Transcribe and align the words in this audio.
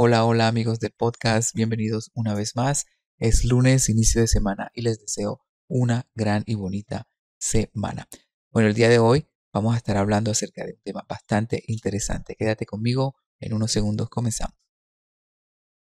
Hola, 0.00 0.24
hola 0.24 0.46
amigos 0.46 0.78
del 0.78 0.92
podcast, 0.92 1.56
bienvenidos 1.56 2.12
una 2.14 2.32
vez 2.32 2.54
más. 2.54 2.86
Es 3.18 3.44
lunes, 3.44 3.88
inicio 3.88 4.20
de 4.20 4.28
semana 4.28 4.70
y 4.72 4.82
les 4.82 5.00
deseo 5.00 5.40
una 5.66 6.08
gran 6.14 6.44
y 6.46 6.54
bonita 6.54 7.08
semana. 7.36 8.06
Bueno, 8.52 8.68
el 8.68 8.76
día 8.76 8.88
de 8.88 9.00
hoy 9.00 9.26
vamos 9.52 9.74
a 9.74 9.76
estar 9.76 9.96
hablando 9.96 10.30
acerca 10.30 10.64
de 10.64 10.74
un 10.74 10.80
tema 10.84 11.04
bastante 11.08 11.64
interesante. 11.66 12.36
Quédate 12.36 12.64
conmigo, 12.64 13.16
en 13.40 13.54
unos 13.54 13.72
segundos 13.72 14.08
comenzamos. 14.08 14.54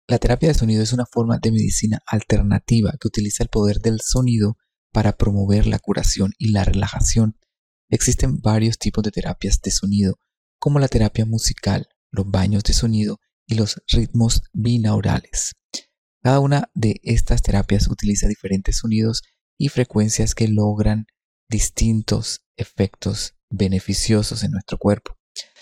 La 0.08 0.20
terapia 0.20 0.50
de 0.50 0.54
sonido 0.54 0.84
es 0.84 0.94
una 0.94 1.08
forma 1.08 1.40
de 1.40 1.52
medicina 1.52 2.04
alternativa 2.06 2.94
que 3.02 3.08
utiliza 3.08 3.42
el 3.42 3.50
poder 3.50 3.80
del 3.80 4.00
sonido 4.00 4.58
para 4.92 5.14
promover 5.14 5.66
la 5.66 5.80
curación 5.80 6.34
y 6.38 6.50
la 6.52 6.64
relajación. 6.64 7.40
Existen 7.90 8.42
varios 8.42 8.78
tipos 8.78 9.04
de 9.04 9.10
terapias 9.10 9.60
de 9.64 9.72
sonido, 9.72 10.20
como 10.60 10.78
la 10.78 10.88
terapia 10.88 11.26
musical, 11.26 11.88
los 12.12 12.30
baños 12.30 12.62
de 12.62 12.74
sonido 12.74 13.20
y 13.48 13.56
los 13.56 13.82
ritmos 13.88 14.44
binaurales. 14.54 15.54
Cada 16.22 16.40
una 16.40 16.70
de 16.74 17.00
estas 17.04 17.42
terapias 17.42 17.88
utiliza 17.88 18.28
diferentes 18.28 18.78
sonidos 18.78 19.24
y 19.58 19.70
frecuencias 19.70 20.36
que 20.36 20.48
logran 20.48 21.06
distintos 21.50 22.46
efectos 22.56 23.36
beneficiosos 23.50 24.44
en 24.44 24.52
nuestro 24.52 24.78
cuerpo. 24.78 25.18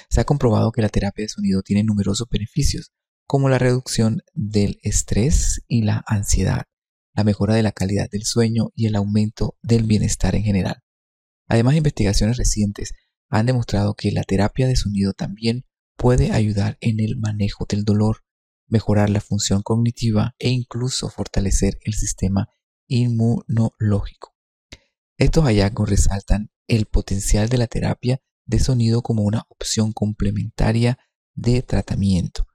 Se 0.09 0.21
ha 0.21 0.25
comprobado 0.25 0.71
que 0.71 0.81
la 0.81 0.89
terapia 0.89 1.23
de 1.23 1.29
sonido 1.29 1.61
tiene 1.61 1.83
numerosos 1.83 2.27
beneficios, 2.29 2.91
como 3.25 3.49
la 3.49 3.57
reducción 3.57 4.21
del 4.33 4.79
estrés 4.83 5.61
y 5.67 5.83
la 5.83 6.03
ansiedad, 6.05 6.65
la 7.13 7.23
mejora 7.23 7.55
de 7.55 7.63
la 7.63 7.71
calidad 7.71 8.09
del 8.09 8.23
sueño 8.23 8.71
y 8.75 8.87
el 8.87 8.95
aumento 8.95 9.57
del 9.61 9.83
bienestar 9.83 10.35
en 10.35 10.43
general. 10.43 10.83
Además, 11.47 11.75
investigaciones 11.75 12.37
recientes 12.37 12.93
han 13.29 13.45
demostrado 13.45 13.93
que 13.93 14.11
la 14.11 14.23
terapia 14.23 14.67
de 14.67 14.75
sonido 14.75 15.13
también 15.13 15.65
puede 16.01 16.31
ayudar 16.31 16.79
en 16.81 16.99
el 16.99 17.15
manejo 17.19 17.67
del 17.69 17.83
dolor, 17.85 18.23
mejorar 18.67 19.11
la 19.11 19.21
función 19.21 19.61
cognitiva 19.61 20.33
e 20.39 20.49
incluso 20.49 21.09
fortalecer 21.09 21.77
el 21.81 21.93
sistema 21.93 22.49
inmunológico. 22.87 24.35
Estos 25.19 25.43
hallazgos 25.43 25.91
resaltan 25.91 26.49
el 26.67 26.87
potencial 26.87 27.49
de 27.49 27.59
la 27.59 27.67
terapia 27.67 28.19
de 28.47 28.57
sonido 28.57 29.03
como 29.03 29.21
una 29.21 29.43
opción 29.49 29.93
complementaria 29.93 30.97
de 31.35 31.61
tratamiento. 31.61 32.47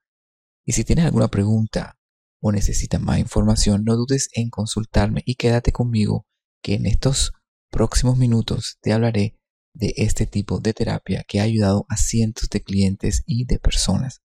Y 0.65 0.73
si 0.73 0.83
tienes 0.83 1.05
alguna 1.05 1.29
pregunta 1.29 2.01
o 2.41 2.51
necesitas 2.51 3.01
más 3.01 3.21
información, 3.21 3.85
no 3.85 3.95
dudes 3.95 4.29
en 4.35 4.51
consultarme 4.51 5.23
y 5.25 5.37
quédate 5.37 5.71
conmigo 5.71 6.27
que 6.65 6.75
en 6.75 6.87
estos 6.87 7.31
próximos 7.71 8.17
minutos 8.17 8.79
te 8.81 8.93
hablaré 8.93 9.39
de 9.77 9.93
este 9.97 10.27
tipo 10.27 10.59
de 10.59 10.73
terapia 10.73 11.25
que 11.29 11.41
ha 11.41 11.45
ayudado 11.45 11.87
a 11.89 11.97
cientos 11.97 12.49
de 12.49 12.63
clientes 12.63 13.23
y 13.27 13.45
de 13.45 13.59
personas. 13.59 14.23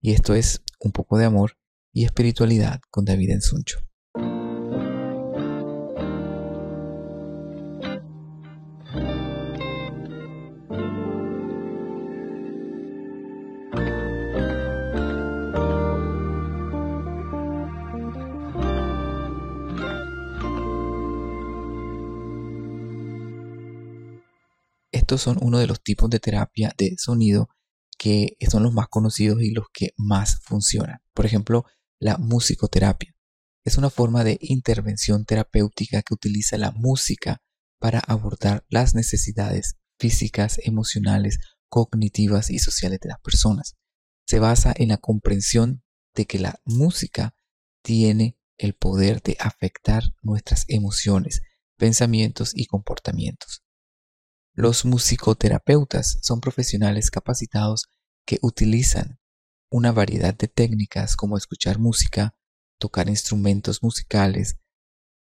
Y 0.00 0.12
esto 0.12 0.34
es 0.34 0.62
un 0.80 0.92
poco 0.92 1.18
de 1.18 1.26
amor 1.26 1.58
y 1.92 2.04
espiritualidad 2.04 2.80
con 2.90 3.04
David 3.04 3.30
Ensuncho. 3.30 3.80
Son 25.18 25.38
uno 25.40 25.58
de 25.58 25.66
los 25.66 25.82
tipos 25.82 26.10
de 26.10 26.20
terapia 26.20 26.72
de 26.76 26.94
sonido 26.98 27.48
que 27.98 28.36
son 28.50 28.62
los 28.62 28.72
más 28.72 28.88
conocidos 28.88 29.42
y 29.42 29.50
los 29.50 29.66
que 29.72 29.90
más 29.96 30.40
funcionan. 30.42 31.00
Por 31.12 31.26
ejemplo, 31.26 31.64
la 31.98 32.16
musicoterapia. 32.16 33.14
Es 33.64 33.76
una 33.76 33.90
forma 33.90 34.24
de 34.24 34.38
intervención 34.40 35.26
terapéutica 35.26 36.02
que 36.02 36.14
utiliza 36.14 36.56
la 36.56 36.70
música 36.70 37.42
para 37.78 37.98
abordar 38.00 38.64
las 38.70 38.94
necesidades 38.94 39.76
físicas, 39.98 40.58
emocionales, 40.62 41.38
cognitivas 41.68 42.50
y 42.50 42.58
sociales 42.58 43.00
de 43.00 43.10
las 43.10 43.20
personas. 43.20 43.76
Se 44.26 44.38
basa 44.38 44.72
en 44.74 44.88
la 44.88 44.96
comprensión 44.96 45.82
de 46.14 46.26
que 46.26 46.38
la 46.38 46.60
música 46.64 47.34
tiene 47.82 48.38
el 48.56 48.74
poder 48.74 49.22
de 49.22 49.36
afectar 49.40 50.04
nuestras 50.22 50.64
emociones, 50.68 51.42
pensamientos 51.76 52.52
y 52.54 52.66
comportamientos. 52.66 53.62
Los 54.54 54.84
musicoterapeutas 54.84 56.18
son 56.22 56.40
profesionales 56.40 57.10
capacitados 57.10 57.86
que 58.26 58.38
utilizan 58.42 59.20
una 59.70 59.92
variedad 59.92 60.34
de 60.34 60.48
técnicas 60.48 61.14
como 61.16 61.36
escuchar 61.36 61.78
música, 61.78 62.34
tocar 62.78 63.08
instrumentos 63.08 63.82
musicales, 63.82 64.56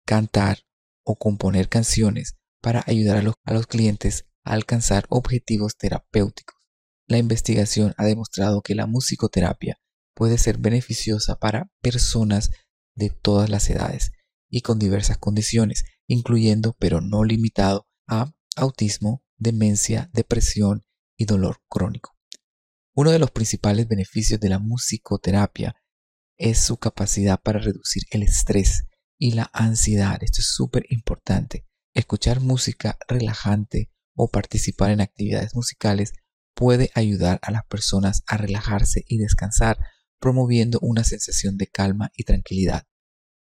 cantar 0.05 0.65
o 1.05 1.17
componer 1.17 1.69
canciones 1.69 2.37
para 2.61 2.83
ayudar 2.87 3.19
a 3.19 3.53
los, 3.53 3.67
clientes 3.67 4.27
a 4.45 4.55
alcanzar 4.55 5.07
objetivos 5.09 5.77
terapéuticos. 5.77 6.57
La 7.07 7.19
investigación 7.19 7.95
ha 7.99 8.05
demostrado 8.05 8.63
que 8.63 8.75
la 8.75 8.87
musicoterapia 8.87 9.79
puede 10.15 10.39
ser 10.39 10.59
beneficiosa 10.59 11.37
para 11.39 11.71
personas 11.81 12.51
de 12.97 13.11
todas 13.11 13.49
las 13.51 13.71
edades 13.71 14.13
y 14.51 14.63
con 14.63 14.79
diversas 14.79 15.19
condiciones, 15.19 15.85
incluyendo 16.07 16.75
pero 16.79 17.01
no 17.01 17.25
limitado 17.25 17.87
a 18.07 18.33
autismo, 18.57 19.25
demencia, 19.37 20.11
depresión 20.13 20.83
y 21.17 21.25
dolor 21.25 21.59
crónico. 21.69 22.17
Uno 22.95 23.11
de 23.11 23.19
los 23.19 23.31
principales 23.31 23.89
beneficios 23.89 24.39
de 24.41 24.51
la 24.51 24.59
musicoterapia 24.59 25.77
es 26.37 26.59
su 26.59 26.77
capacidad 26.77 27.41
para 27.41 27.59
reducir 27.59 28.03
el 28.11 28.23
estrés 28.23 28.85
y 29.19 29.33
la 29.33 29.51
ansiedad. 29.53 30.19
Esto 30.23 30.41
es 30.41 30.53
súper 30.53 30.85
importante. 30.91 31.67
Escuchar 31.95 32.41
música 32.41 32.99
relajante 33.09 33.91
o 34.15 34.29
participar 34.31 34.91
en 34.91 35.01
actividades 35.01 35.55
musicales 35.55 36.13
puede 36.55 36.91
ayudar 36.95 37.39
a 37.43 37.51
las 37.51 37.65
personas 37.67 38.23
a 38.27 38.37
relajarse 38.37 39.05
y 39.07 39.19
descansar, 39.19 39.79
promoviendo 40.21 40.79
una 40.83 41.05
sensación 41.05 41.57
de 41.57 41.67
calma 41.67 42.11
y 42.15 42.25
tranquilidad. 42.25 42.85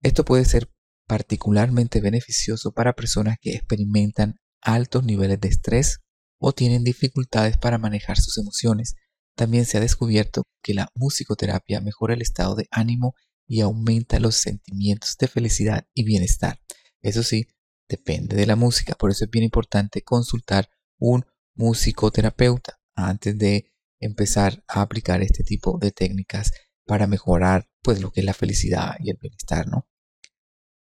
Esto 0.03 0.25
puede 0.25 0.45
ser 0.45 0.71
particularmente 1.07 2.01
beneficioso 2.01 2.73
para 2.73 2.95
personas 2.95 3.37
que 3.41 3.55
experimentan 3.55 4.37
altos 4.61 5.05
niveles 5.05 5.41
de 5.41 5.49
estrés 5.49 6.01
o 6.39 6.53
tienen 6.53 6.85
dificultades 6.85 7.57
para 7.57 7.79
manejar 7.79 8.19
sus 8.19 8.39
emociones. 8.39 8.95
También 9.37 9.65
se 9.65 9.79
ha 9.79 9.81
descubierto 9.81 10.45
que 10.63 10.75
la 10.75 10.91
musicoterapia 10.95 11.81
mejora 11.81 12.15
el 12.15 12.23
estado 12.23 12.55
de 12.55 12.67
ánimo 12.71 13.15
y 13.47 13.61
aumenta 13.61 14.19
los 14.21 14.37
sentimientos 14.37 15.17
de 15.19 15.29
felicidad 15.29 15.87
y 15.95 16.05
bienestar. 16.05 16.61
Eso 17.01 17.23
sí, 17.23 17.47
depende 17.89 18.37
de 18.37 18.47
la 18.47 18.57
música, 18.57 18.95
por 18.95 19.11
eso 19.11 19.25
es 19.25 19.31
bien 19.31 19.45
importante 19.45 20.03
consultar 20.03 20.69
un 20.99 21.25
musicoterapeuta 21.55 22.81
antes 22.95 23.39
de 23.39 23.73
empezar 24.01 24.65
a 24.69 24.83
aplicar 24.83 25.23
este 25.23 25.45
tipo 25.45 25.79
de 25.79 25.93
técnicas 25.93 26.53
para 26.85 27.07
mejorar 27.07 27.69
pues 27.83 28.01
lo 28.01 28.11
que 28.11 28.21
es 28.21 28.27
la 28.27 28.35
felicidad 28.35 28.97
y 29.01 29.11
el 29.11 29.19
bienestar, 29.21 29.69
¿no? 29.69 29.87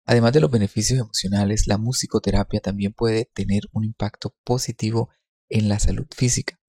Además 0.05 0.33
de 0.33 0.41
los 0.41 0.51
beneficios 0.51 0.99
emocionales, 0.99 1.67
la 1.67 1.77
musicoterapia 1.77 2.59
también 2.59 2.93
puede 2.93 3.25
tener 3.33 3.63
un 3.71 3.85
impacto 3.85 4.35
positivo 4.43 5.09
en 5.49 5.69
la 5.69 5.79
salud 5.79 6.07
física. 6.15 6.59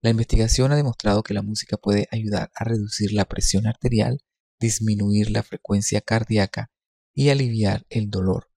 La 0.00 0.10
investigación 0.10 0.70
ha 0.70 0.76
demostrado 0.76 1.24
que 1.24 1.34
la 1.34 1.42
música 1.42 1.76
puede 1.76 2.06
ayudar 2.12 2.50
a 2.54 2.64
reducir 2.64 3.12
la 3.12 3.24
presión 3.24 3.66
arterial, 3.66 4.20
disminuir 4.60 5.30
la 5.30 5.42
frecuencia 5.42 6.00
cardíaca 6.00 6.70
y 7.14 7.30
aliviar 7.30 7.84
el 7.90 8.10
dolor. 8.10 8.48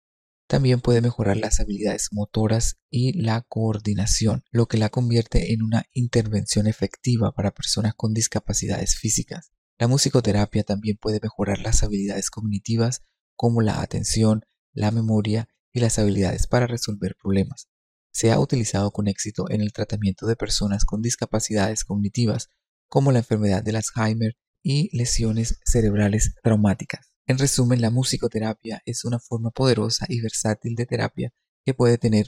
También 0.47 0.81
puede 0.81 1.01
mejorar 1.01 1.37
las 1.37 1.59
habilidades 1.59 2.09
motoras 2.11 2.77
y 2.91 3.19
la 3.19 3.41
coordinación, 3.47 4.43
lo 4.51 4.67
que 4.67 4.77
la 4.77 4.89
convierte 4.89 5.53
en 5.53 5.63
una 5.63 5.85
intervención 5.93 6.67
efectiva 6.67 7.31
para 7.31 7.51
personas 7.51 7.93
con 7.95 8.13
discapacidades 8.13 8.97
físicas. 8.97 9.51
La 9.79 9.87
musicoterapia 9.87 10.63
también 10.63 10.97
puede 10.97 11.19
mejorar 11.23 11.59
las 11.59 11.81
habilidades 11.81 12.29
cognitivas 12.29 13.01
como 13.41 13.61
la 13.61 13.81
atención, 13.81 14.45
la 14.71 14.91
memoria 14.91 15.49
y 15.73 15.79
las 15.79 15.97
habilidades 15.97 16.45
para 16.45 16.67
resolver 16.67 17.15
problemas. 17.19 17.69
Se 18.11 18.31
ha 18.31 18.39
utilizado 18.39 18.91
con 18.91 19.07
éxito 19.07 19.49
en 19.49 19.61
el 19.61 19.73
tratamiento 19.73 20.27
de 20.27 20.35
personas 20.35 20.85
con 20.85 21.01
discapacidades 21.01 21.83
cognitivas, 21.83 22.49
como 22.87 23.11
la 23.11 23.17
enfermedad 23.17 23.63
del 23.63 23.77
Alzheimer 23.77 24.37
y 24.61 24.95
lesiones 24.95 25.59
cerebrales 25.65 26.35
traumáticas. 26.43 27.15
En 27.25 27.39
resumen, 27.39 27.81
la 27.81 27.89
musicoterapia 27.89 28.83
es 28.85 29.05
una 29.05 29.17
forma 29.17 29.49
poderosa 29.49 30.05
y 30.07 30.21
versátil 30.21 30.75
de 30.75 30.85
terapia 30.85 31.33
que 31.65 31.73
puede 31.73 31.97
tener 31.97 32.27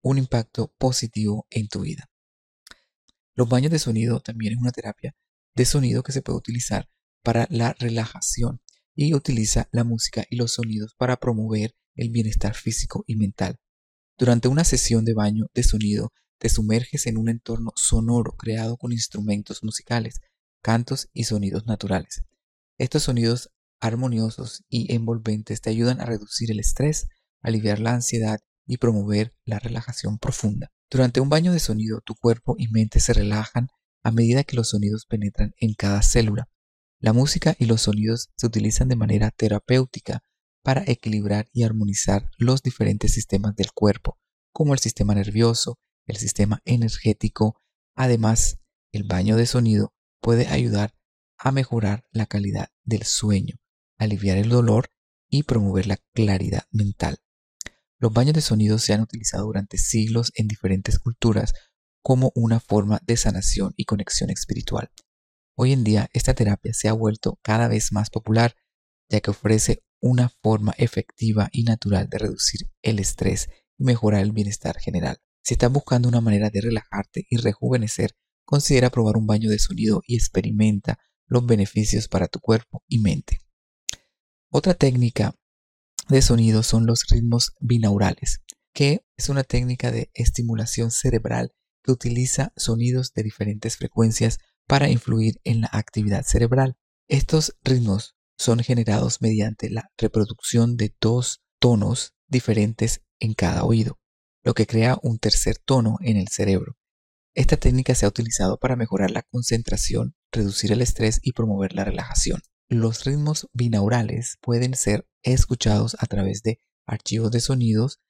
un 0.00 0.16
impacto 0.16 0.74
positivo 0.78 1.46
en 1.50 1.68
tu 1.68 1.80
vida. 1.80 2.08
Los 3.34 3.50
baños 3.50 3.70
de 3.70 3.78
sonido 3.78 4.20
también 4.20 4.54
es 4.54 4.58
una 4.58 4.72
terapia 4.72 5.14
de 5.54 5.66
sonido 5.66 6.02
que 6.02 6.12
se 6.12 6.22
puede 6.22 6.38
utilizar 6.38 6.88
para 7.22 7.46
la 7.50 7.74
relajación 7.78 8.62
y 8.94 9.14
utiliza 9.14 9.68
la 9.72 9.84
música 9.84 10.24
y 10.30 10.36
los 10.36 10.54
sonidos 10.54 10.94
para 10.96 11.16
promover 11.16 11.74
el 11.94 12.10
bienestar 12.10 12.54
físico 12.54 13.04
y 13.06 13.16
mental. 13.16 13.56
Durante 14.18 14.48
una 14.48 14.64
sesión 14.64 15.04
de 15.04 15.14
baño 15.14 15.46
de 15.54 15.62
sonido, 15.62 16.12
te 16.38 16.48
sumerges 16.48 17.06
en 17.06 17.16
un 17.16 17.28
entorno 17.28 17.72
sonoro 17.76 18.32
creado 18.32 18.76
con 18.76 18.92
instrumentos 18.92 19.62
musicales. 19.62 20.20
cantos 20.64 21.08
y 21.12 21.24
sonidos 21.24 21.66
naturales. 21.66 22.22
Estos 22.78 23.02
sonidos 23.02 23.50
armoniosos 23.80 24.62
y 24.68 24.94
envolventes 24.94 25.60
te 25.60 25.70
ayudan 25.70 26.00
a 26.00 26.04
reducir 26.04 26.52
el 26.52 26.60
estrés, 26.60 27.08
aliviar 27.42 27.80
la 27.80 27.94
ansiedad 27.94 28.38
y 28.64 28.76
promover 28.76 29.34
la 29.44 29.58
relajación 29.58 30.18
profunda. 30.18 30.70
Durante 30.88 31.20
un 31.20 31.28
baño 31.28 31.52
de 31.52 31.58
sonido, 31.58 32.00
tu 32.04 32.14
cuerpo 32.14 32.54
y 32.58 32.68
mente 32.68 33.00
se 33.00 33.12
relajan 33.12 33.68
a 34.04 34.12
medida 34.12 34.44
que 34.44 34.56
los 34.56 34.70
sonidos 34.70 35.06
penetran 35.06 35.52
en 35.58 35.74
cada 35.74 36.02
célula. 36.02 36.48
La 37.02 37.12
música 37.12 37.56
y 37.58 37.64
los 37.64 37.82
sonidos 37.82 38.30
se 38.36 38.46
utilizan 38.46 38.86
de 38.86 38.94
manera 38.94 39.32
terapéutica 39.32 40.22
para 40.62 40.84
equilibrar 40.86 41.48
y 41.52 41.64
armonizar 41.64 42.30
los 42.38 42.62
diferentes 42.62 43.12
sistemas 43.12 43.56
del 43.56 43.72
cuerpo, 43.72 44.20
como 44.52 44.72
el 44.72 44.78
sistema 44.78 45.12
nervioso, 45.12 45.80
el 46.06 46.16
sistema 46.16 46.62
energético. 46.64 47.56
Además, 47.96 48.60
el 48.92 49.02
baño 49.02 49.36
de 49.36 49.46
sonido 49.46 49.92
puede 50.20 50.46
ayudar 50.46 50.94
a 51.38 51.50
mejorar 51.50 52.04
la 52.12 52.26
calidad 52.26 52.68
del 52.84 53.02
sueño, 53.02 53.56
aliviar 53.98 54.38
el 54.38 54.50
dolor 54.50 54.92
y 55.28 55.42
promover 55.42 55.88
la 55.88 55.98
claridad 56.14 56.68
mental. 56.70 57.18
Los 57.98 58.12
baños 58.12 58.34
de 58.34 58.42
sonido 58.42 58.78
se 58.78 58.92
han 58.92 59.00
utilizado 59.00 59.46
durante 59.46 59.76
siglos 59.76 60.30
en 60.36 60.46
diferentes 60.46 61.00
culturas 61.00 61.52
como 62.00 62.30
una 62.36 62.60
forma 62.60 63.00
de 63.04 63.16
sanación 63.16 63.74
y 63.76 63.86
conexión 63.86 64.30
espiritual. 64.30 64.92
Hoy 65.54 65.72
en 65.72 65.84
día 65.84 66.08
esta 66.12 66.34
terapia 66.34 66.72
se 66.72 66.88
ha 66.88 66.92
vuelto 66.92 67.38
cada 67.42 67.68
vez 67.68 67.92
más 67.92 68.10
popular 68.10 68.54
ya 69.08 69.20
que 69.20 69.30
ofrece 69.30 69.84
una 70.00 70.30
forma 70.42 70.74
efectiva 70.78 71.48
y 71.52 71.64
natural 71.64 72.08
de 72.08 72.18
reducir 72.18 72.68
el 72.80 72.98
estrés 72.98 73.48
y 73.78 73.84
mejorar 73.84 74.22
el 74.22 74.32
bienestar 74.32 74.78
general. 74.78 75.18
Si 75.44 75.54
estás 75.54 75.70
buscando 75.70 76.08
una 76.08 76.20
manera 76.20 76.50
de 76.50 76.62
relajarte 76.62 77.26
y 77.28 77.36
rejuvenecer, 77.36 78.12
considera 78.44 78.90
probar 78.90 79.16
un 79.16 79.26
baño 79.26 79.50
de 79.50 79.58
sonido 79.58 80.02
y 80.06 80.16
experimenta 80.16 80.98
los 81.26 81.44
beneficios 81.46 82.08
para 82.08 82.26
tu 82.26 82.40
cuerpo 82.40 82.82
y 82.88 82.98
mente. 82.98 83.38
Otra 84.50 84.74
técnica 84.74 85.34
de 86.08 86.22
sonido 86.22 86.62
son 86.62 86.86
los 86.86 87.04
ritmos 87.08 87.52
binaurales, 87.60 88.40
que 88.72 89.04
es 89.16 89.28
una 89.28 89.44
técnica 89.44 89.90
de 89.90 90.10
estimulación 90.14 90.90
cerebral 90.90 91.52
que 91.82 91.92
utiliza 91.92 92.52
sonidos 92.56 93.12
de 93.12 93.22
diferentes 93.22 93.76
frecuencias 93.76 94.38
para 94.66 94.88
influir 94.88 95.40
en 95.44 95.62
la 95.62 95.70
actividad 95.72 96.24
cerebral. 96.24 96.76
Estos 97.08 97.56
ritmos 97.62 98.16
son 98.38 98.60
generados 98.60 99.20
mediante 99.20 99.70
la 99.70 99.90
reproducción 99.96 100.76
de 100.76 100.94
dos 101.00 101.42
tonos 101.58 102.14
diferentes 102.26 103.02
en 103.20 103.34
cada 103.34 103.64
oído, 103.64 104.00
lo 104.42 104.54
que 104.54 104.66
crea 104.66 104.98
un 105.02 105.18
tercer 105.18 105.58
tono 105.58 105.98
en 106.00 106.16
el 106.16 106.28
cerebro. 106.28 106.76
Esta 107.34 107.56
técnica 107.56 107.94
se 107.94 108.04
ha 108.04 108.08
utilizado 108.08 108.58
para 108.58 108.76
mejorar 108.76 109.10
la 109.10 109.22
concentración, 109.22 110.16
reducir 110.32 110.72
el 110.72 110.82
estrés 110.82 111.18
y 111.22 111.32
promover 111.32 111.74
la 111.74 111.84
relajación. 111.84 112.40
Los 112.68 113.04
ritmos 113.04 113.48
binaurales 113.52 114.38
pueden 114.40 114.74
ser 114.74 115.06
escuchados 115.22 115.96
a 116.00 116.06
través 116.06 116.42
de 116.42 116.58
archivos 116.86 117.30
de 117.30 117.40
sonidos 117.40 118.00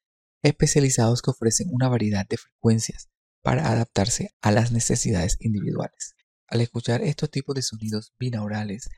especializados 0.43 1.22
que 1.22 1.31
ofrecen 1.31 1.69
una 1.70 1.88
variedad 1.88 2.26
de 2.28 2.37
frecuencias 2.37 3.08
para 3.43 3.70
adaptarse 3.70 4.34
a 4.40 4.50
las 4.50 4.72
necesidades 4.72 5.37
individuales. 5.40 6.14
Al 6.52 6.60
escuchar 6.60 7.00
estos 7.00 7.31
tipos 7.31 7.54
de 7.54 7.62
sonidos 7.62 8.12
binaurales, 8.19 8.90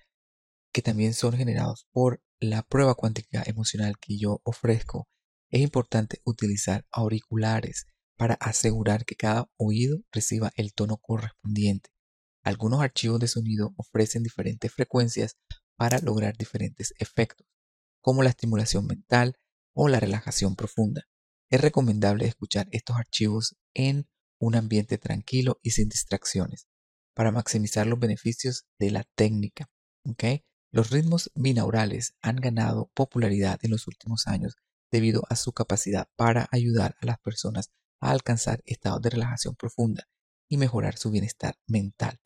que 0.72 0.82
también 0.82 1.14
son 1.14 1.34
generados 1.34 1.86
por 1.92 2.20
la 2.40 2.64
prueba 2.64 2.96
cuántica 2.96 3.44
emocional 3.46 3.94
que 4.00 4.18
yo 4.18 4.40
ofrezco, 4.42 5.06
es 5.52 5.60
importante 5.60 6.20
utilizar 6.24 6.84
auriculares 6.90 7.86
para 8.16 8.34
asegurar 8.34 9.04
que 9.04 9.14
cada 9.14 9.48
oído 9.56 10.00
reciba 10.10 10.50
el 10.56 10.74
tono 10.74 10.96
correspondiente. 10.96 11.90
Algunos 12.42 12.82
archivos 12.82 13.20
de 13.20 13.28
sonido 13.28 13.72
ofrecen 13.76 14.24
diferentes 14.24 14.72
frecuencias 14.72 15.36
para 15.76 16.00
lograr 16.00 16.36
diferentes 16.36 16.92
efectos, 16.98 17.46
como 18.00 18.24
la 18.24 18.30
estimulación 18.30 18.84
mental 18.84 19.36
o 19.76 19.86
la 19.86 20.00
relajación 20.00 20.56
profunda. 20.56 21.04
Es 21.50 21.60
recomendable 21.60 22.26
escuchar 22.26 22.66
estos 22.72 22.96
archivos 22.96 23.54
en 23.74 24.08
un 24.40 24.56
ambiente 24.56 24.98
tranquilo 24.98 25.60
y 25.62 25.70
sin 25.70 25.88
distracciones 25.88 26.66
para 27.14 27.32
maximizar 27.32 27.86
los 27.86 27.98
beneficios 27.98 28.66
de 28.78 28.90
la 28.90 29.04
técnica. 29.14 29.70
Los 30.70 30.90
ritmos 30.90 31.30
binaurales 31.34 32.16
han 32.20 32.36
ganado 32.36 32.90
popularidad 32.94 33.60
en 33.62 33.70
los 33.70 33.86
últimos 33.86 34.26
años 34.26 34.56
debido 34.90 35.22
a 35.28 35.36
su 35.36 35.52
capacidad 35.52 36.08
para 36.16 36.48
ayudar 36.50 36.96
a 37.00 37.06
las 37.06 37.18
personas 37.18 37.70
a 38.00 38.10
alcanzar 38.10 38.60
estados 38.66 39.00
de 39.00 39.10
relajación 39.10 39.54
profunda 39.54 40.08
y 40.48 40.56
mejorar 40.56 40.96
su 40.98 41.10
bienestar 41.10 41.56
mental. 41.66 42.20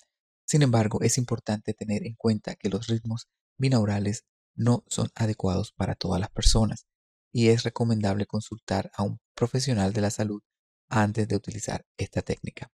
Sin 0.47 0.63
embargo, 0.63 1.03
es 1.03 1.19
importante 1.19 1.75
tener 1.75 2.07
en 2.07 2.15
cuenta 2.15 2.57
que 2.57 2.71
los 2.71 2.87
ritmos 2.87 3.29
binaurales 3.59 4.25
no 4.55 4.83
son 4.89 5.11
adecuados 5.15 5.73
para 5.73 5.95
todas 5.95 6.21
las 6.21 6.31
personas 6.31 6.87
y 7.33 7.49
es 7.49 7.65
recomendable 7.65 8.27
consultar 8.27 8.91
a 8.95 9.03
un 9.03 9.21
profesional 9.35 9.93
de 9.93 10.01
la 10.01 10.11
salud 10.11 10.41
antes 10.89 11.29
de 11.29 11.37
utilizar 11.37 11.85
esta 11.99 12.23
técnica. 12.23 12.71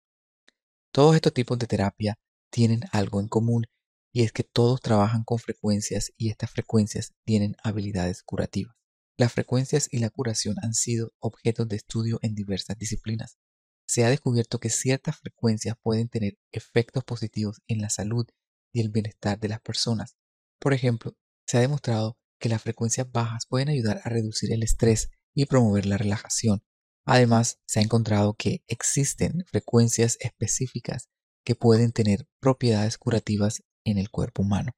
Todos 0.95 1.15
estos 1.15 1.33
tipos 1.33 1.59
de 1.59 1.67
terapia 1.67 2.19
tienen 2.51 2.83
algo 2.93 3.19
en 3.21 3.29
común 3.29 3.65
y 4.13 4.25
es 4.25 4.33
que 4.33 4.45
todos 4.45 4.83
trabajan 4.83 5.25
con 5.25 5.39
frecuencias 5.39 6.13
y 6.19 6.29
estas 6.29 6.51
frecuencias 6.51 7.15
tienen 7.25 7.57
habilidades 7.65 8.23
curativas. 8.23 8.77
Las 9.17 9.33
frecuencias 9.33 9.89
y 9.91 10.01
la 10.01 10.11
curación 10.11 10.57
han 10.61 10.75
sido 10.75 11.13
objetos 11.19 11.67
de 11.69 11.77
estudio 11.77 12.19
en 12.21 12.35
diversas 12.35 12.77
disciplinas. 12.77 13.39
Se 13.87 14.05
ha 14.05 14.11
descubierto 14.11 14.61
que 14.61 14.69
ciertas 14.69 15.17
frecuencias 15.17 15.77
pueden 15.83 16.11
tener 16.11 16.39
efectos 16.51 17.05
positivos 17.05 17.63
en 17.69 17.81
la 17.81 17.89
salud 17.89 18.27
y 18.71 18.83
el 18.83 18.91
bienestar 18.91 19.41
de 19.41 19.49
las 19.49 19.63
personas. 19.63 20.19
Por 20.59 20.75
ejemplo, 20.75 21.17
se 21.47 21.57
ha 21.57 21.61
demostrado 21.61 22.19
que 22.39 22.51
las 22.51 22.61
frecuencias 22.61 23.11
bajas 23.11 23.47
pueden 23.47 23.71
ayudar 23.71 24.03
a 24.05 24.11
reducir 24.11 24.53
el 24.53 24.63
estrés 24.63 25.09
y 25.35 25.47
promover 25.47 25.87
la 25.87 25.97
relajación. 25.97 26.63
Además, 27.05 27.61
se 27.67 27.81
ha 27.81 27.83
encontrado 27.83 28.35
que 28.35 28.63
existen 28.69 29.45
frecuencias 29.47 30.17
específicas 30.21 31.09
que 31.45 31.55
pueden 31.55 31.93
tener 31.93 32.29
propiedades 32.41 32.99
curativas 32.99 33.63
en 33.85 33.99
el 33.99 34.11
cuerpo 34.11 34.43
humano. 34.43 34.73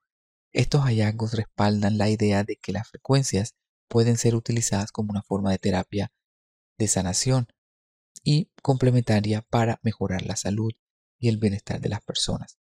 Estos 0.53 0.83
hallazgos 0.83 1.35
respaldan 1.35 1.99
la 1.99 2.09
idea 2.09 2.45
de 2.45 2.57
que 2.57 2.73
las 2.73 2.89
frecuencias 2.89 3.55
pueden 3.89 4.17
ser 4.17 4.35
utilizadas 4.35 4.93
como 4.93 5.11
una 5.11 5.23
forma 5.23 5.51
de 5.51 5.59
terapia 5.59 6.13
de 6.79 6.89
sanación 6.89 7.49
y 8.23 8.51
complementaria 8.63 9.43
para 9.43 9.81
mejorar 9.83 10.23
la 10.25 10.37
salud 10.37 10.73
y 11.19 11.29
el 11.29 11.39
bienestar 11.39 11.81
de 11.81 11.89
las 11.91 12.03
personas. 12.03 12.59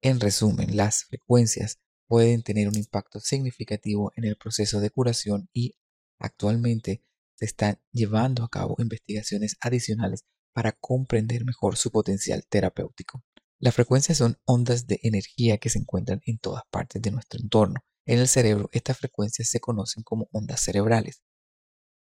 En 0.00 0.20
resumen, 0.20 0.76
las 0.76 1.04
frecuencias 1.04 1.78
pueden 2.08 2.42
tener 2.42 2.68
un 2.68 2.76
impacto 2.76 3.20
significativo 3.20 4.12
en 4.16 4.24
el 4.24 4.36
proceso 4.36 4.80
de 4.80 4.90
curación 4.90 5.48
y 5.52 5.74
actualmente 6.18 7.02
se 7.42 7.46
están 7.46 7.80
llevando 7.90 8.44
a 8.44 8.48
cabo 8.48 8.76
investigaciones 8.78 9.56
adicionales 9.60 10.24
para 10.54 10.70
comprender 10.70 11.44
mejor 11.44 11.76
su 11.76 11.90
potencial 11.90 12.44
terapéutico. 12.48 13.24
Las 13.58 13.74
frecuencias 13.74 14.18
son 14.18 14.38
ondas 14.44 14.86
de 14.86 15.00
energía 15.02 15.58
que 15.58 15.68
se 15.68 15.80
encuentran 15.80 16.20
en 16.24 16.38
todas 16.38 16.62
partes 16.70 17.02
de 17.02 17.10
nuestro 17.10 17.40
entorno. 17.40 17.80
En 18.06 18.20
el 18.20 18.28
cerebro, 18.28 18.68
estas 18.70 18.98
frecuencias 18.98 19.48
se 19.48 19.58
conocen 19.58 20.04
como 20.04 20.28
ondas 20.30 20.60
cerebrales. 20.60 21.24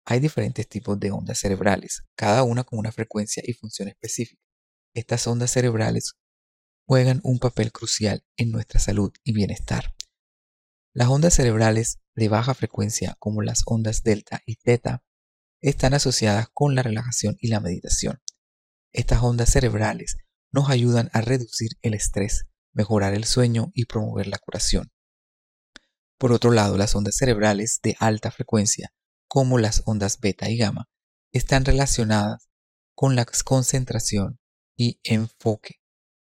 Hay 0.06 0.20
diferentes 0.20 0.68
tipos 0.68 1.00
de 1.00 1.10
ondas 1.10 1.40
cerebrales, 1.40 2.04
cada 2.14 2.44
una 2.44 2.62
con 2.62 2.78
una 2.78 2.92
frecuencia 2.92 3.42
y 3.44 3.54
función 3.54 3.88
específica. 3.88 4.40
Estas 4.94 5.26
ondas 5.26 5.50
cerebrales 5.50 6.14
juegan 6.86 7.18
un 7.24 7.40
papel 7.40 7.72
crucial 7.72 8.24
en 8.36 8.52
nuestra 8.52 8.78
salud 8.78 9.12
y 9.24 9.32
bienestar. 9.32 9.96
Las 10.92 11.08
ondas 11.08 11.34
cerebrales 11.34 11.98
de 12.14 12.28
baja 12.28 12.54
frecuencia, 12.54 13.16
como 13.18 13.42
las 13.42 13.62
ondas 13.66 14.04
delta 14.04 14.40
y 14.46 14.56
teta, 14.56 15.02
están 15.64 15.94
asociadas 15.94 16.48
con 16.52 16.74
la 16.74 16.82
relajación 16.82 17.38
y 17.40 17.48
la 17.48 17.58
meditación. 17.58 18.20
Estas 18.92 19.22
ondas 19.22 19.50
cerebrales 19.50 20.18
nos 20.52 20.68
ayudan 20.68 21.08
a 21.14 21.22
reducir 21.22 21.70
el 21.80 21.94
estrés, 21.94 22.44
mejorar 22.74 23.14
el 23.14 23.24
sueño 23.24 23.70
y 23.72 23.86
promover 23.86 24.26
la 24.26 24.36
curación. 24.36 24.92
Por 26.18 26.32
otro 26.32 26.50
lado, 26.50 26.76
las 26.76 26.94
ondas 26.94 27.16
cerebrales 27.16 27.80
de 27.82 27.96
alta 27.98 28.30
frecuencia, 28.30 28.92
como 29.26 29.58
las 29.58 29.82
ondas 29.86 30.20
beta 30.20 30.50
y 30.50 30.58
gamma, 30.58 30.90
están 31.32 31.64
relacionadas 31.64 32.50
con 32.94 33.16
la 33.16 33.24
concentración 33.24 34.38
y 34.76 35.00
enfoque. 35.02 35.80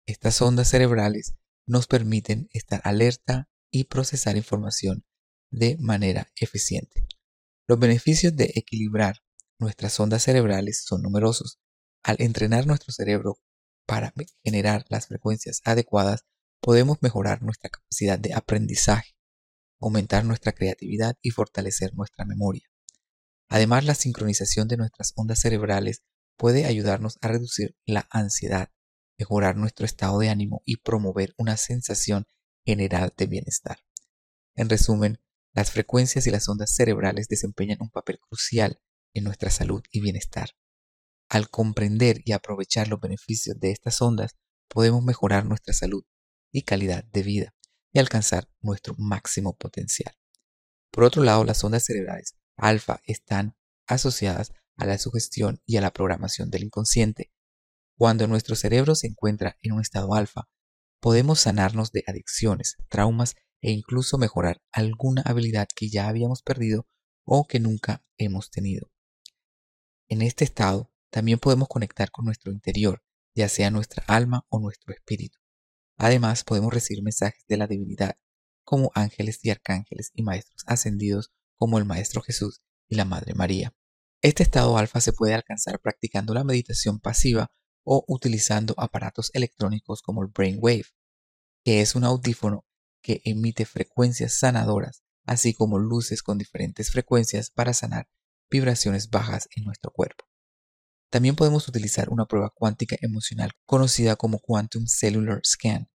Estas 0.06 0.42
ondas 0.42 0.68
cerebrales 0.68 1.36
nos 1.66 1.88
permiten 1.88 2.50
estar 2.52 2.82
alerta 2.84 3.50
y 3.72 3.86
procesar 3.86 4.36
información 4.36 5.06
de 5.50 5.78
manera 5.80 6.30
eficiente. 6.36 7.08
Los 7.68 7.80
beneficios 7.80 8.36
de 8.36 8.52
equilibrar 8.56 9.22
nuestras 9.60 10.00
ondas 10.00 10.24
cerebrales 10.24 10.84
son 10.86 11.02
numerosos. 11.02 11.60
Al 12.02 12.16
entrenar 12.20 12.66
nuestro 12.66 12.94
cerebro 12.94 13.40
para 13.86 14.14
generar 14.44 14.86
las 14.90 15.08
frecuencias 15.08 15.62
adecuadas, 15.66 16.26
podemos 16.62 16.98
mejorar 17.02 17.42
nuestra 17.42 17.70
capacidad 17.70 18.18
de 18.18 18.34
aprendizaje, 18.34 19.16
aumentar 19.80 20.26
nuestra 20.26 20.54
creatividad 20.54 21.18
y 21.22 21.32
fortalecer 21.32 21.94
nuestra 21.94 22.26
memoria. 22.26 22.64
Además, 23.50 23.84
la 23.84 23.96
sincronización 23.96 24.68
de 24.68 24.78
nuestras 24.78 25.12
ondas 25.16 25.40
cerebrales 25.40 26.04
puede 26.38 26.66
ayudarnos 26.66 27.18
a 27.22 27.28
reducir 27.28 27.76
la 27.86 28.08
ansiedad, 28.12 28.72
mejorar 29.18 29.58
nuestro 29.58 29.86
estado 29.86 30.20
de 30.20 30.30
ánimo 30.30 30.62
y 30.66 30.78
promover 30.78 31.34
una 31.38 31.58
sensación 31.58 32.28
general 32.66 33.14
de 33.18 33.26
bienestar. 33.26 33.80
En 34.56 34.70
resumen, 34.70 35.20
las 35.54 35.72
frecuencias 35.72 36.28
y 36.28 36.32
las 36.32 36.48
ondas 36.48 36.74
cerebrales 36.74 37.28
desempeñan 37.28 37.80
un 37.82 37.90
papel 37.90 38.20
crucial 38.20 38.80
en 39.14 39.24
nuestra 39.24 39.50
salud 39.50 39.82
y 39.92 40.02
bienestar. 40.02 40.50
Al 41.30 41.50
comprender 41.50 42.22
y 42.26 42.32
aprovechar 42.32 42.88
los 42.88 43.00
beneficios 43.00 43.60
de 43.60 43.72
estas 43.72 44.02
ondas, 44.02 44.36
podemos 44.68 45.04
mejorar 45.04 45.46
nuestra 45.46 45.74
salud 45.74 46.04
y 46.52 46.64
calidad 46.64 47.04
de 47.04 47.24
vida 47.24 47.56
y 47.92 48.00
alcanzar 48.00 48.50
nuestro 48.62 48.96
máximo 48.98 49.56
potencial. 49.56 50.16
Por 50.92 51.04
otro 51.04 51.24
lado, 51.24 51.44
las 51.44 51.64
ondas 51.64 51.86
cerebrales 51.86 52.36
alfa 52.58 53.02
están 53.06 53.56
asociadas 53.88 54.52
a 54.76 54.86
la 54.86 54.98
sugestión 54.98 55.62
y 55.66 55.78
a 55.78 55.82
la 55.82 55.92
programación 55.92 56.50
del 56.50 56.64
inconsciente. 56.64 57.32
Cuando 57.98 58.28
nuestro 58.28 58.56
cerebro 58.56 58.96
se 58.96 59.08
encuentra 59.08 59.58
en 59.62 59.74
un 59.74 59.82
estado 59.82 60.14
alfa, 60.14 60.50
podemos 61.00 61.40
sanarnos 61.40 61.92
de 61.92 62.04
adicciones, 62.08 62.78
traumas 62.90 63.36
e 63.62 63.72
incluso 63.72 64.18
mejorar 64.18 64.62
alguna 64.72 65.22
habilidad 65.24 65.68
que 65.76 65.90
ya 65.90 66.08
habíamos 66.08 66.42
perdido 66.42 66.88
o 67.26 67.46
que 67.46 67.60
nunca 67.60 68.04
hemos 68.18 68.52
tenido. 68.52 68.90
En 70.12 70.24
este 70.24 70.44
estado 70.44 70.92
también 71.12 71.38
podemos 71.38 71.68
conectar 71.68 72.10
con 72.10 72.26
nuestro 72.26 72.52
interior, 72.52 73.04
ya 73.36 73.48
sea 73.48 73.70
nuestra 73.70 74.04
alma 74.08 74.44
o 74.50 74.60
nuestro 74.60 74.92
espíritu. 74.92 75.38
Además, 75.98 76.44
podemos 76.44 76.74
recibir 76.74 77.04
mensajes 77.04 77.46
de 77.48 77.58
la 77.58 77.68
divinidad, 77.68 78.18
como 78.64 78.92
ángeles 78.96 79.40
y 79.44 79.52
arcángeles 79.52 80.10
y 80.16 80.24
maestros 80.24 80.64
ascendidos 80.66 81.32
como 81.58 81.78
el 81.78 81.86
Maestro 81.86 82.22
Jesús 82.24 82.62
y 82.88 82.96
la 82.96 83.06
Madre 83.06 83.36
María. 83.36 83.76
Este 84.24 84.42
estado 84.42 84.80
alfa 84.80 85.00
se 85.00 85.14
puede 85.14 85.36
alcanzar 85.36 85.80
practicando 85.80 86.34
la 86.34 86.44
meditación 86.44 87.00
pasiva 87.00 87.52
o 87.84 88.04
utilizando 88.08 88.74
aparatos 88.78 89.30
electrónicos 89.34 90.02
como 90.02 90.24
el 90.24 90.30
Brainwave, 90.30 90.86
que 91.64 91.82
es 91.82 91.94
un 91.94 92.04
audífono 92.04 92.66
que 93.04 93.22
emite 93.26 93.66
frecuencias 93.66 94.40
sanadoras, 94.40 95.04
así 95.26 95.54
como 95.54 95.78
luces 95.78 96.24
con 96.24 96.40
diferentes 96.40 96.92
frecuencias 96.92 97.52
para 97.52 97.74
sanar 97.74 98.08
vibraciones 98.50 99.10
bajas 99.10 99.48
en 99.56 99.64
nuestro 99.64 99.92
cuerpo. 99.92 100.26
También 101.12 101.36
podemos 101.36 101.68
utilizar 101.68 102.10
una 102.10 102.26
prueba 102.26 102.52
cuántica 102.54 102.96
emocional 103.02 103.52
conocida 103.66 104.16
como 104.16 104.40
Quantum 104.40 104.86
Cellular 104.86 105.42
Scan, 105.44 105.90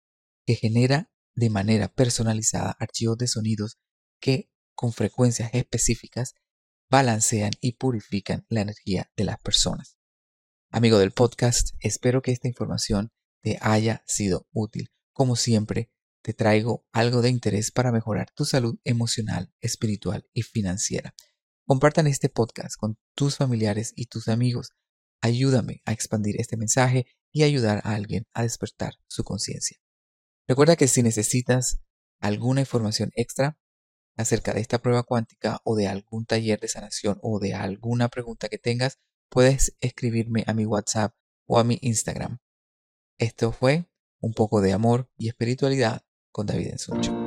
que 0.46 0.56
genera 0.56 1.12
de 1.36 1.50
manera 1.50 1.88
personalizada 1.88 2.76
archivos 2.80 3.18
de 3.18 3.28
sonidos 3.28 3.78
que, 4.20 4.50
con 4.76 4.92
frecuencias 4.92 5.52
específicas, 5.54 6.34
balancean 6.90 7.52
y 7.62 7.74
purifican 7.74 8.46
la 8.50 8.62
energía 8.62 9.12
de 9.16 9.26
las 9.26 9.40
personas. 9.40 9.98
Amigo 10.72 10.98
del 10.98 11.12
podcast, 11.12 11.70
espero 11.80 12.22
que 12.22 12.32
esta 12.32 12.48
información 12.48 13.12
te 13.42 13.60
haya 13.62 14.04
sido 14.08 14.48
útil. 14.52 14.92
Como 15.12 15.36
siempre, 15.36 15.92
te 16.24 16.34
traigo 16.34 16.88
algo 16.92 17.22
de 17.22 17.30
interés 17.30 17.72
para 17.72 17.92
mejorar 17.92 18.32
tu 18.34 18.46
salud 18.46 18.80
emocional, 18.84 19.54
espiritual 19.60 20.28
y 20.34 20.42
financiera. 20.42 21.14
Compartan 21.66 22.08
este 22.08 22.30
podcast 22.30 22.76
con 22.78 22.98
tus 23.16 23.38
familiares 23.38 23.94
y 23.96 24.08
tus 24.08 24.28
amigos 24.28 24.72
Ayúdame 25.24 25.82
a 25.86 25.94
expandir 25.94 26.36
este 26.42 26.58
mensaje 26.58 27.08
y 27.32 27.44
ayudar 27.44 27.80
a 27.86 27.96
alguien 27.96 28.28
a 28.34 28.44
despertar 28.44 28.96
su 29.08 29.24
conciencia. 29.24 29.78
Recuerda 30.50 30.76
que 30.76 30.90
si 30.90 31.02
necesitas 31.02 31.80
alguna 32.20 32.60
información 32.60 33.10
extra 33.16 33.58
acerca 34.18 34.54
de 34.54 34.60
esta 34.60 34.80
prueba 34.80 35.04
cuántica 35.04 35.62
o 35.64 35.78
de 35.78 35.88
algún 35.88 36.26
taller 36.26 36.60
de 36.60 36.68
sanación 36.68 37.20
o 37.22 37.40
de 37.40 37.54
alguna 37.54 38.10
pregunta 38.10 38.50
que 38.50 38.58
tengas, 38.58 39.00
puedes 39.30 39.78
escribirme 39.80 40.44
a 40.46 40.54
mi 40.54 40.66
WhatsApp 40.66 41.16
o 41.48 41.58
a 41.58 41.64
mi 41.64 41.80
Instagram. 41.82 42.40
Esto 43.18 43.54
fue 43.54 43.90
un 44.20 44.34
poco 44.34 44.60
de 44.60 44.74
amor 44.74 45.10
y 45.18 45.30
espiritualidad 45.30 46.04
con 46.34 46.48
David 46.48 46.68
Ensuncho. 46.68 47.23